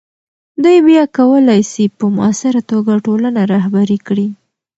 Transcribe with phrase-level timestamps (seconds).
[0.63, 4.27] دوی بیا کولی سي په مؤثره توګه ټولنه رهبري کړي.